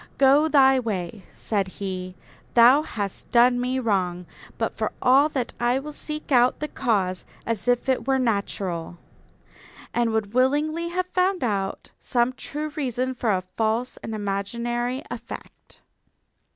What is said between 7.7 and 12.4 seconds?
it were natural'; and would willingly have found out some